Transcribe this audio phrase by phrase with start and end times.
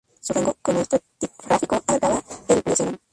[0.19, 2.97] Su rango cronoestratigráfico abarcaba el Plioceno.